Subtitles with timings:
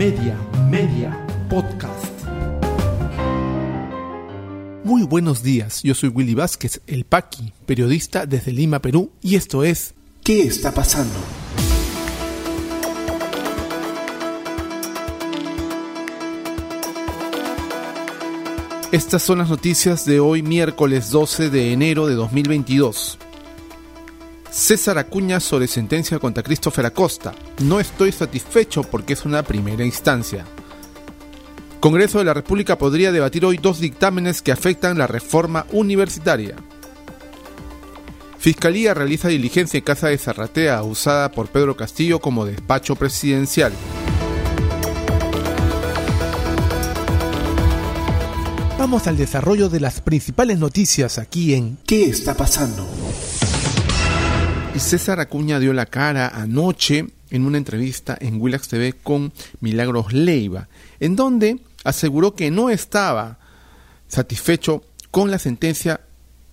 [0.00, 0.34] Media,
[0.70, 2.06] Media, Podcast.
[4.82, 9.62] Muy buenos días, yo soy Willy Vázquez, el Paqui, periodista desde Lima, Perú, y esto
[9.62, 9.92] es
[10.24, 11.18] ¿Qué está pasando?
[18.90, 23.18] Estas son las noticias de hoy miércoles 12 de enero de 2022.
[24.50, 27.32] César Acuña sobre sentencia contra Christopher Acosta.
[27.60, 30.44] No estoy satisfecho porque es una primera instancia.
[31.78, 36.56] Congreso de la República podría debatir hoy dos dictámenes que afectan la reforma universitaria.
[38.38, 43.72] Fiscalía realiza diligencia en casa de Zarratea usada por Pedro Castillo como despacho presidencial.
[48.78, 52.86] Vamos al desarrollo de las principales noticias aquí en ¿Qué está pasando?
[54.78, 60.68] César Acuña dio la cara anoche en una entrevista en Willax TV con Milagros Leiva,
[61.00, 63.38] en donde aseguró que no estaba
[64.08, 66.00] satisfecho con la sentencia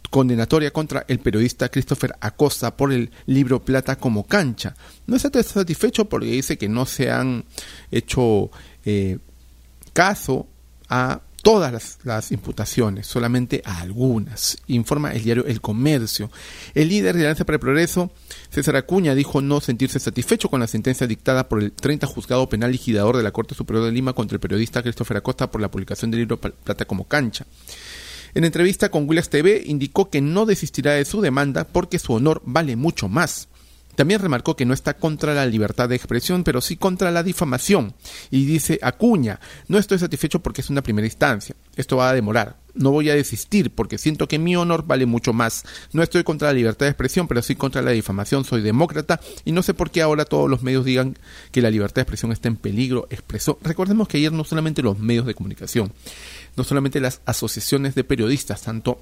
[0.10, 4.76] condenatoria contra el periodista Christopher Acosta por el libro Plata como cancha.
[5.06, 7.44] No está satisfecho porque dice que no se han
[7.92, 8.52] hecho
[8.86, 9.18] eh,
[9.94, 10.48] caso
[10.90, 16.30] a todas las, imputaciones, solamente a algunas, informa el diario El Comercio.
[16.74, 18.12] El líder de Alianza para el Progreso,
[18.50, 22.74] César Acuña, dijo no sentirse satisfecho con la sentencia dictada por el 30 Juzgado Penal
[22.74, 26.12] Ligidador de la Corte Superior de Lima contra el periodista Christopher Acosta por la publicación
[26.12, 27.46] del libro Plata como cancha.
[28.34, 32.42] En entrevista con Willis TV indicó que no desistirá de su demanda porque su honor
[32.44, 33.48] vale mucho más.
[33.98, 37.96] También remarcó que no está contra la libertad de expresión, pero sí contra la difamación.
[38.30, 41.56] Y dice Acuña, no estoy satisfecho porque es una primera instancia.
[41.76, 42.58] Esto va a demorar.
[42.76, 45.64] No voy a desistir porque siento que mi honor vale mucho más.
[45.94, 48.46] No estoy contra la libertad de expresión, pero sí contra la difamación.
[48.46, 51.18] Soy demócrata y no sé por qué ahora todos los medios digan
[51.52, 53.08] que la libertad de expresión está en peligro.
[53.10, 53.58] Expresó.
[53.64, 55.92] Recordemos que ayer no solamente los medios de comunicación,
[56.56, 59.02] no solamente las asociaciones de periodistas, tanto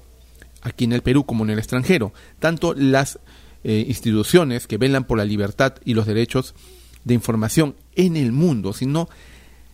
[0.62, 3.18] aquí en el Perú como en el extranjero, tanto las
[3.68, 6.54] eh, instituciones que velan por la libertad y los derechos
[7.02, 9.08] de información en el mundo, sino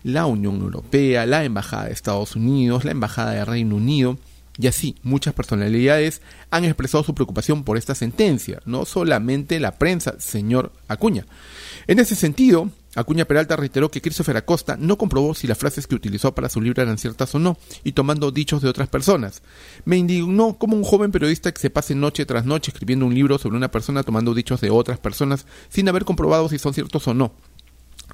[0.02, 4.16] la Unión Europea, la Embajada de Estados Unidos, la Embajada de Reino Unido,
[4.56, 10.14] y así muchas personalidades han expresado su preocupación por esta sentencia, no solamente la prensa,
[10.18, 11.26] señor Acuña.
[11.86, 15.94] En ese sentido, Acuña Peralta reiteró que Christopher Acosta no comprobó si las frases que
[15.94, 19.42] utilizó para su libro eran ciertas o no, y tomando dichos de otras personas.
[19.84, 23.38] Me indignó como un joven periodista que se pase noche tras noche escribiendo un libro
[23.38, 27.14] sobre una persona tomando dichos de otras personas sin haber comprobado si son ciertos o
[27.14, 27.32] no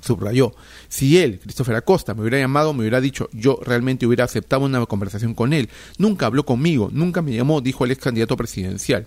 [0.01, 0.55] subrayó,
[0.89, 4.85] si él, Christopher Acosta, me hubiera llamado, me hubiera dicho, yo realmente hubiera aceptado una
[4.87, 5.69] conversación con él.
[5.99, 9.07] Nunca habló conmigo, nunca me llamó, dijo el ex candidato presidencial.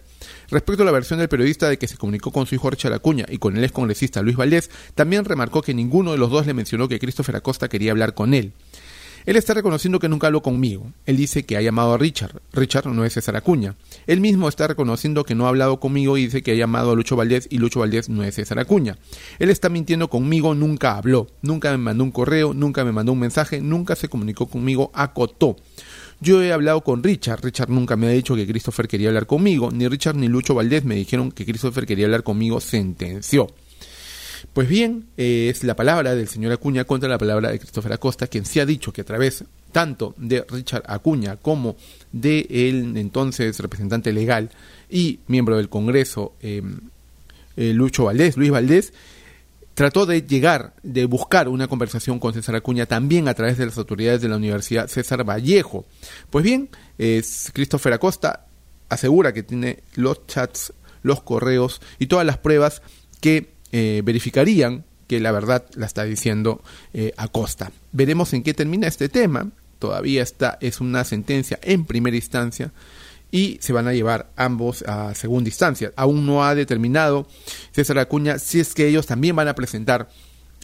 [0.50, 3.26] Respecto a la versión del periodista de que se comunicó con su hijo Richard Acuña
[3.30, 6.54] y con el ex congresista Luis Valdés, también remarcó que ninguno de los dos le
[6.54, 8.54] mencionó que Christopher Acosta quería hablar con él.
[9.26, 10.92] Él está reconociendo que nunca habló conmigo.
[11.06, 12.42] Él dice que ha llamado a Richard.
[12.54, 13.76] Richard no es César Acuña.
[14.08, 16.96] Él mismo está reconociendo que no ha hablado conmigo y dice que ha llamado a
[16.96, 18.98] Lucho Valdés y Lucho Valdés no es César Acuña.
[19.40, 21.28] Él está mintiendo conmigo, nunca habló.
[21.42, 25.58] Nunca me mandó un correo, nunca me mandó un mensaje, nunca se comunicó conmigo, acotó.
[26.20, 27.44] Yo he hablado con Richard.
[27.44, 29.72] Richard nunca me ha dicho que Christopher quería hablar conmigo.
[29.72, 33.48] Ni Richard ni Lucho Valdés me dijeron que Christopher quería hablar conmigo, sentenció.
[34.54, 38.28] Pues bien, eh, es la palabra del señor Acuña contra la palabra de Christopher Acosta,
[38.28, 41.78] quien se ha dicho que a través tanto de Richard Acuña como
[42.12, 44.50] de el entonces representante legal
[44.90, 46.82] y miembro del Congreso, em,
[47.56, 48.94] eh, Lucho Valdés, Luis Valdés,
[49.74, 53.78] trató de llegar, de buscar una conversación con César Acuña también a través de las
[53.78, 55.86] autoridades de la Universidad César Vallejo.
[56.30, 56.68] Pues bien,
[56.98, 58.48] es Christopher Acosta
[58.90, 60.74] asegura que tiene los chats,
[61.04, 62.82] los correos y todas las pruebas
[63.22, 66.62] que eh, verificarían que la verdad la está diciendo
[66.94, 67.72] eh, Acosta.
[67.92, 69.50] Veremos en qué termina este tema.
[69.80, 72.72] Todavía está, es una sentencia en primera instancia
[73.32, 75.92] y se van a llevar ambos a segunda instancia.
[75.96, 77.28] Aún no ha determinado
[77.72, 80.10] César Acuña si es que ellos también van a presentar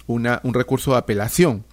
[0.05, 1.65] una, un recurso de apelación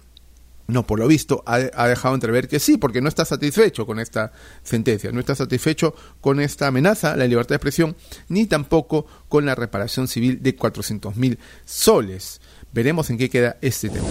[0.67, 4.31] no, por lo visto, ha, dejado entrever que sí, porque no está satisfecho con esta
[4.63, 7.95] sentencia, no está satisfecho con esta amenaza a la libertad de expresión,
[8.29, 12.41] ni tampoco con la reparación civil de 400 mil soles.
[12.73, 14.07] Veremos en qué queda este tema.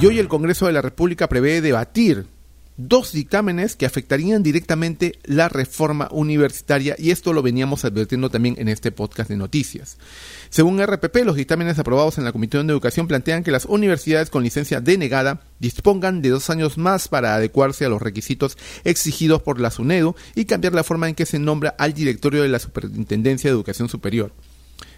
[0.00, 2.26] Y hoy el Congreso de la República prevé debatir
[2.76, 8.68] dos dictámenes que afectarían directamente la reforma universitaria y esto lo veníamos advirtiendo también en
[8.68, 9.96] este podcast de noticias.
[10.50, 14.42] Según RPP, los dictámenes aprobados en la Comisión de Educación plantean que las universidades con
[14.42, 19.70] licencia denegada dispongan de dos años más para adecuarse a los requisitos exigidos por la
[19.70, 23.54] SUNEDU y cambiar la forma en que se nombra al directorio de la Superintendencia de
[23.54, 24.32] Educación Superior.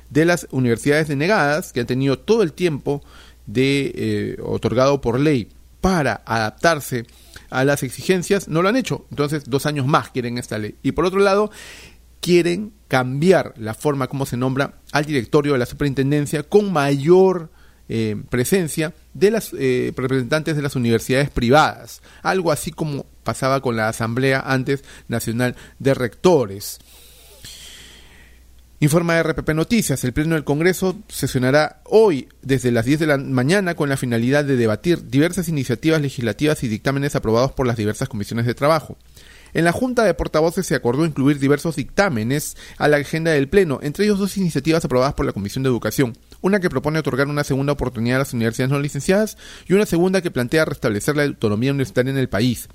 [0.09, 3.03] De las universidades denegadas, que han tenido todo el tiempo
[3.47, 5.49] de, eh, otorgado por ley
[5.81, 7.07] para adaptarse
[7.57, 9.07] a las exigencias, no lo han hecho.
[9.11, 10.75] Entonces, dos años más quieren esta ley.
[10.83, 11.51] Y por otro lado,
[12.21, 17.51] quieren cambiar la forma como se nombra al directorio de la superintendencia con mayor
[17.89, 23.75] eh, presencia de las eh, representantes de las universidades privadas, algo así como pasaba con
[23.75, 26.79] la Asamblea antes Nacional de Rectores.
[28.79, 33.75] Informa RPP Noticias, el Pleno del Congreso sesionará hoy desde las 10 de la mañana
[33.75, 38.45] con la finalidad de debatir diversas iniciativas legislativas y dictámenes aprobados por las diversas comisiones
[38.45, 38.99] de trabajo.
[39.55, 43.79] En la Junta de Portavoces se acordó incluir diversos dictámenes a la agenda del Pleno,
[43.81, 46.13] entre ellos dos iniciativas aprobadas por la Comisión de Educación,
[46.47, 50.23] una que propone otorgar una segunda oportunidad a las universidades no licenciadas y una segunda
[50.23, 52.69] que plantea restablecer la autonomía universitaria en el país.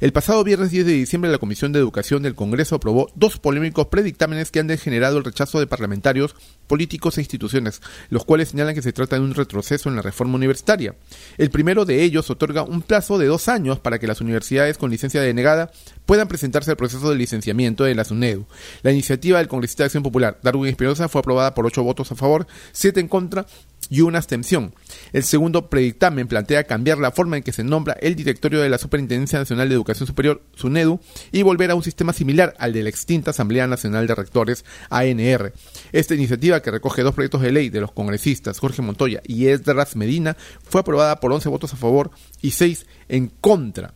[0.00, 3.88] El pasado viernes 10 de diciembre la Comisión de Educación del Congreso aprobó dos polémicos
[3.88, 6.36] predictámenes que han generado el rechazo de parlamentarios,
[6.68, 10.36] políticos e instituciones, los cuales señalan que se trata de un retroceso en la reforma
[10.36, 10.94] universitaria.
[11.38, 14.90] El primero de ellos otorga un plazo de dos años para que las universidades con
[14.90, 15.72] licencia denegada
[16.06, 18.46] puedan presentarse al proceso de licenciamiento de la SUNEDU.
[18.82, 22.14] La iniciativa del congresista de Acción Popular, Darwin Espinosa, fue aprobada por ocho votos a
[22.14, 23.46] favor, siete contra
[23.90, 24.74] y una abstención.
[25.12, 28.78] El segundo predictamen plantea cambiar la forma en que se nombra el directorio de la
[28.78, 31.00] Superintendencia Nacional de Educación Superior, SUNEDU,
[31.32, 35.54] y volver a un sistema similar al de la extinta Asamblea Nacional de Rectores, ANR.
[35.92, 39.96] Esta iniciativa, que recoge dos proyectos de ley de los congresistas Jorge Montoya y Esdras
[39.96, 42.10] Medina, fue aprobada por 11 votos a favor
[42.42, 43.94] y 6 en contra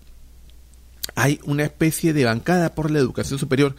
[1.14, 3.74] hay una especie de bancada por la educación superior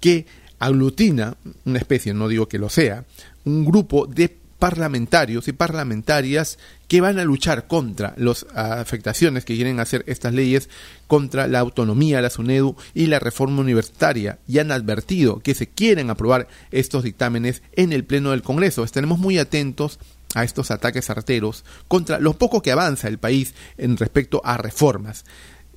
[0.00, 0.26] que
[0.58, 3.04] aglutina, una especie, no digo que lo sea,
[3.44, 6.58] un grupo de parlamentarios y parlamentarias
[6.88, 10.68] que van a luchar contra las afectaciones que quieren hacer estas leyes
[11.06, 16.10] contra la autonomía, la SUNEDU y la reforma universitaria y han advertido que se quieren
[16.10, 18.84] aprobar estos dictámenes en el Pleno del Congreso.
[18.84, 19.98] Estaremos muy atentos
[20.34, 25.24] a estos ataques arteros contra lo poco que avanza el país en respecto a reformas.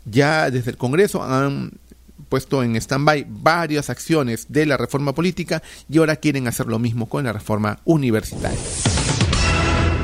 [0.05, 1.73] Ya desde el Congreso han
[2.31, 7.09] puesto en stand-by varias acciones de la reforma política y ahora quieren hacer lo mismo
[7.09, 8.57] con la reforma universitaria.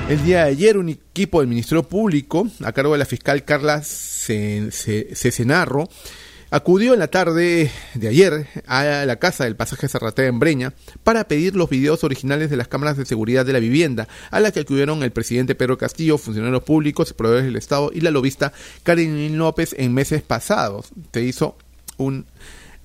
[0.10, 3.82] El día de ayer un equipo del Ministerio Público, a cargo de la fiscal Carla
[3.82, 5.88] Cesenarro,
[6.50, 11.30] acudió en la tarde de ayer a la casa del pasaje Zarratea en Breña para
[11.30, 14.62] pedir los videos originales de las cámaras de seguridad de la vivienda, a la que
[14.62, 18.52] acudieron el presidente Pedro Castillo, funcionarios públicos, proveedores del Estado y la lobista
[18.84, 20.90] Karin López en meses pasados.
[21.14, 21.58] Se hizo
[21.98, 22.26] un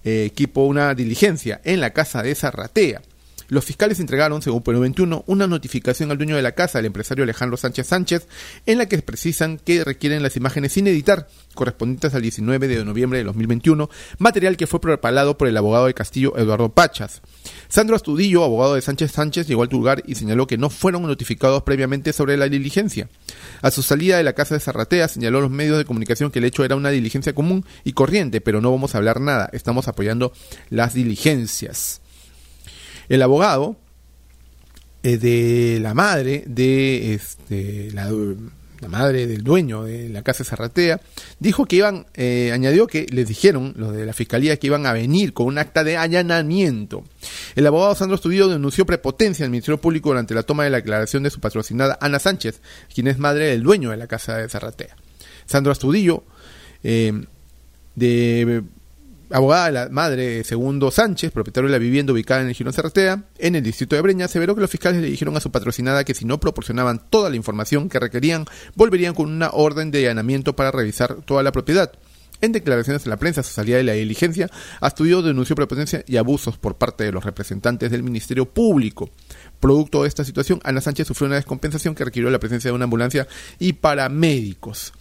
[0.05, 3.03] eh, equipo, una diligencia en la casa de Zarratea.
[3.53, 7.23] Los fiscales entregaron, según Perú 21, una notificación al dueño de la casa, el empresario
[7.23, 8.27] Alejandro Sánchez Sánchez,
[8.65, 13.19] en la que precisan que requieren las imágenes sin editar, correspondientes al 19 de noviembre
[13.19, 17.21] de 2021, material que fue preparado por el abogado de Castillo, Eduardo Pachas.
[17.69, 21.63] Sandro Astudillo, abogado de Sánchez Sánchez, llegó al lugar y señaló que no fueron notificados
[21.63, 23.11] previamente sobre la diligencia.
[23.61, 26.39] A su salida de la casa de Zarratea, señaló a los medios de comunicación que
[26.39, 29.89] el hecho era una diligencia común y corriente, pero no vamos a hablar nada, estamos
[29.89, 30.33] apoyando
[30.71, 32.01] las diligencias.
[33.09, 33.77] El abogado
[35.05, 38.09] eh, de la madre de este, la,
[38.89, 41.01] madre del dueño de la casa Zarratea,
[41.41, 44.93] dijo que iban, eh, añadió que les dijeron los de la fiscalía que iban a
[44.93, 47.03] venir con un acta de allanamiento.
[47.57, 51.25] El abogado Sandro Estudillo denunció prepotencia al Ministerio Público durante la toma de la declaración
[51.25, 52.61] de su patrocinada Ana Sánchez,
[52.95, 54.97] quien es madre del dueño de la casa de Zarratea.
[55.47, 56.23] Sandro Astudillo,
[56.85, 57.25] eh,
[57.97, 58.63] de
[59.33, 63.25] abogada de la madre Segundo Sánchez, propietario de la vivienda ubicada en el Girón Cerratea,
[63.39, 66.15] en el distrito de Breña, aseveró que los fiscales le dijeron a su patrocinada que
[66.15, 70.71] si no proporcionaban toda la información que requerían, volverían con una orden de allanamiento para
[70.71, 71.93] revisar toda la propiedad.
[72.41, 76.59] En declaraciones a la prensa, su salida de la diligencia, Astudio denunció prepotencia y abusos
[76.59, 79.11] por parte de los representantes del Ministerio Público.
[79.61, 82.85] Producto de esta situación, Ana Sánchez sufrió una descompensación que requirió la presencia de una
[82.85, 83.29] ambulancia
[83.61, 84.93] y paramédicos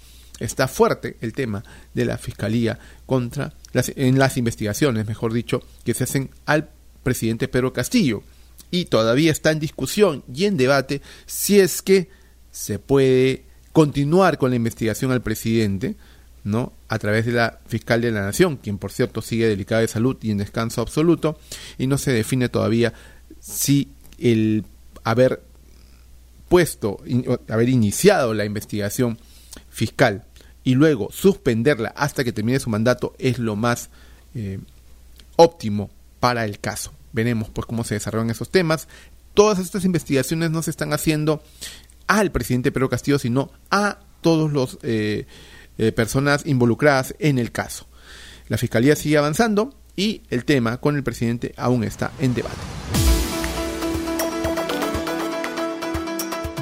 [0.42, 5.94] está fuerte el tema de la Fiscalía contra las, en las investigaciones, mejor dicho, que
[5.94, 6.70] se hacen al
[7.04, 8.24] presidente Pedro Castillo.
[8.70, 12.10] Y todavía está en discusión y en debate si es que
[12.52, 13.44] se puede
[13.74, 15.96] continuar con la investigación al presidente,
[16.44, 16.74] ¿no?
[16.88, 20.18] A través de la fiscal de la Nación, quien por cierto sigue delicada de salud
[20.22, 21.40] y en descanso absoluto,
[21.78, 22.94] y no se define todavía
[23.40, 24.66] si el
[25.04, 25.44] haber
[26.50, 27.02] puesto,
[27.48, 29.18] haber iniciado la investigación
[29.70, 30.26] fiscal
[30.64, 33.90] y luego suspenderla hasta que termine su mandato es lo más
[34.36, 34.60] eh,
[35.36, 35.90] óptimo
[36.20, 36.94] para el caso.
[37.14, 38.88] Veremos pues cómo se desarrollan esos temas.
[39.34, 41.42] Todas estas investigaciones no se están haciendo
[42.08, 45.26] al presidente Pedro Castillo, sino a todos los eh,
[45.78, 47.88] eh, personas involucradas en el caso.
[48.48, 52.81] La fiscalía sigue avanzando y el tema con el presidente aún está en debate.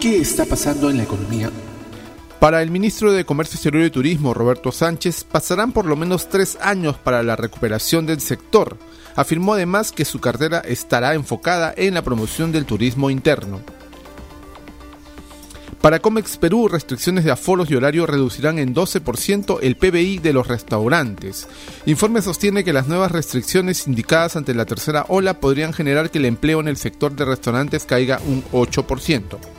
[0.00, 1.50] ¿Qué está pasando en la economía?
[2.38, 6.56] Para el ministro de Comercio Exterior y Turismo, Roberto Sánchez, pasarán por lo menos tres
[6.60, 8.76] años para la recuperación del sector.
[9.16, 13.60] Afirmó además que su cartera estará enfocada en la promoción del turismo interno.
[15.80, 20.46] Para Comex Perú, restricciones de aforos y horario reducirán en 12% el PBI de los
[20.46, 21.48] restaurantes.
[21.86, 26.26] Informe sostiene que las nuevas restricciones indicadas ante la tercera ola podrían generar que el
[26.26, 29.57] empleo en el sector de restaurantes caiga un 8%.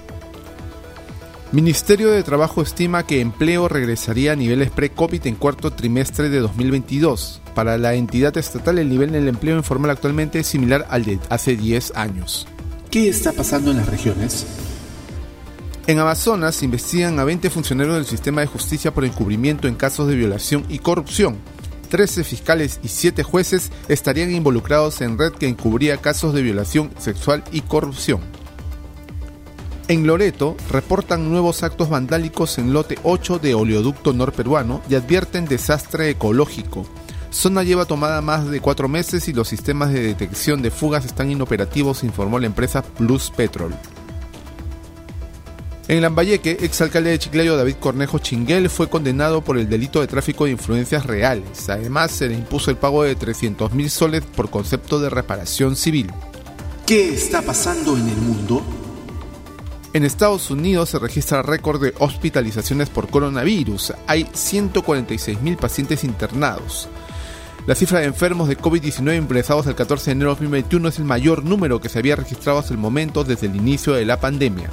[1.52, 7.42] Ministerio de Trabajo estima que empleo regresaría a niveles pre-COVID en cuarto trimestre de 2022.
[7.56, 11.56] Para la entidad estatal el nivel del empleo informal actualmente es similar al de hace
[11.56, 12.46] 10 años.
[12.92, 14.46] ¿Qué está pasando en las regiones?
[15.88, 20.16] En Amazonas investigan a 20 funcionarios del sistema de justicia por encubrimiento en casos de
[20.16, 21.38] violación y corrupción.
[21.90, 27.44] 13 fiscales y 7 jueces estarían involucrados en red que encubría casos de violación sexual
[27.52, 28.22] y corrupción.
[29.90, 36.12] En Loreto reportan nuevos actos vandálicos en lote 8 de oleoducto norperuano y advierten desastre
[36.12, 36.86] ecológico.
[37.32, 41.32] Zona lleva tomada más de cuatro meses y los sistemas de detección de fugas están
[41.32, 43.74] inoperativos, informó la empresa Plus Petrol.
[45.88, 50.46] En Lambayeque, exalcalde de Chiclayo David Cornejo Chinguel fue condenado por el delito de tráfico
[50.46, 51.68] de influencias reales.
[51.68, 56.12] Además, se le impuso el pago de 300 mil soles por concepto de reparación civil.
[56.86, 58.62] ¿Qué está pasando en el mundo?
[59.92, 63.94] En Estados Unidos se registra récord de hospitalizaciones por coronavirus.
[64.06, 66.88] Hay 146 mil pacientes internados.
[67.66, 71.06] La cifra de enfermos de COVID-19 ingresados el 14 de enero de 2021 es el
[71.06, 74.70] mayor número que se había registrado hasta el momento desde el inicio de la pandemia.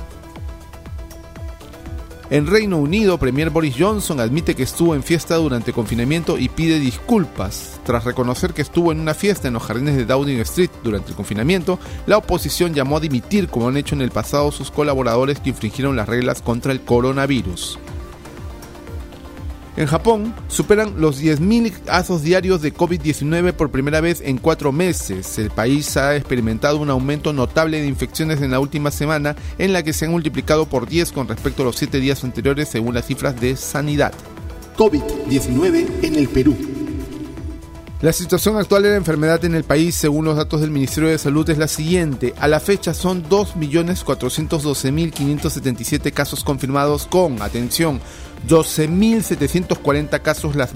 [2.28, 6.80] En Reino Unido, Premier Boris Johnson admite que estuvo en fiesta durante confinamiento y pide
[6.80, 7.78] disculpas.
[7.85, 11.14] Tras reconocer que estuvo en una fiesta en los jardines de Downing Street durante el
[11.14, 15.50] confinamiento, la oposición llamó a dimitir como han hecho en el pasado sus colaboradores que
[15.50, 17.78] infringieron las reglas contra el coronavirus.
[19.76, 25.38] En Japón superan los 10.000 casos diarios de COVID-19 por primera vez en cuatro meses.
[25.38, 29.83] El país ha experimentado un aumento notable de infecciones en la última semana, en la
[29.83, 33.06] que se han multiplicado por 10 con respecto a los 7 días anteriores según las
[33.06, 34.14] cifras de sanidad.
[34.78, 36.75] COVID-19 en el Perú.
[38.02, 41.16] La situación actual de la enfermedad en el país, según los datos del Ministerio de
[41.16, 42.34] Salud, es la siguiente.
[42.38, 48.02] A la fecha son 2.412.577 casos confirmados con, atención,
[48.46, 50.72] 12.740 casos las